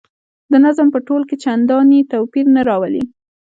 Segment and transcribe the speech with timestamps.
[0.51, 3.03] د نظم په تول کې چنداني توپیر نه راولي.